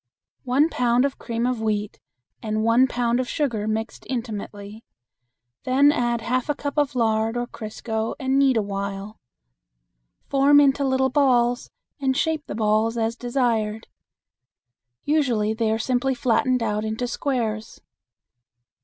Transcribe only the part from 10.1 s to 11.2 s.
Form into little